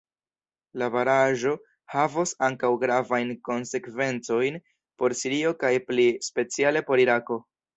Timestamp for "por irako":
6.91-7.43